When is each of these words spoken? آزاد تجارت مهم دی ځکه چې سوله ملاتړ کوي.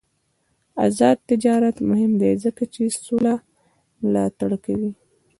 آزاد 0.85 1.17
تجارت 1.29 1.77
مهم 1.89 2.11
دی 2.21 2.31
ځکه 2.43 2.63
چې 2.73 2.81
سوله 3.05 3.33
ملاتړ 4.03 4.51
کوي. 4.65 4.91